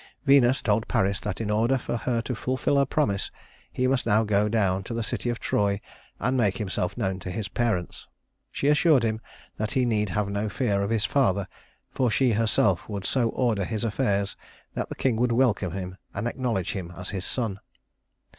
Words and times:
Venus 0.25 0.63
told 0.63 0.87
Paris 0.87 1.19
that 1.19 1.39
in 1.39 1.51
order 1.51 1.77
for 1.77 1.95
her 1.95 2.23
to 2.23 2.33
fulfill 2.33 2.77
her 2.77 2.87
promise, 2.87 3.29
he 3.71 3.85
must 3.85 4.07
now 4.07 4.23
go 4.23 4.49
down 4.49 4.81
to 4.85 4.95
the 4.95 5.03
city 5.03 5.29
of 5.29 5.37
Troy 5.39 5.79
and 6.19 6.35
make 6.35 6.57
himself 6.57 6.97
known 6.97 7.19
to 7.19 7.29
his 7.29 7.47
parents. 7.49 8.07
She 8.51 8.67
assured 8.67 9.03
him 9.03 9.21
that 9.57 9.73
he 9.73 9.85
need 9.85 10.09
have 10.09 10.27
no 10.27 10.49
fear 10.49 10.81
of 10.81 10.89
his 10.89 11.05
father, 11.05 11.47
for 11.91 12.09
she 12.09 12.31
herself 12.31 12.89
would 12.89 13.05
so 13.05 13.29
order 13.29 13.63
his 13.63 13.83
affairs 13.83 14.35
that 14.73 14.89
the 14.89 14.95
king 14.95 15.17
would 15.17 15.31
welcome 15.31 15.71
him 15.73 15.97
and 16.15 16.27
acknowledge 16.27 16.71
him 16.71 16.91
as 16.97 17.11
his 17.11 17.23
son. 17.23 17.59